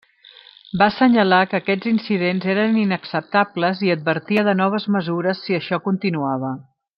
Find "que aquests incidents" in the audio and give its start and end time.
1.51-2.47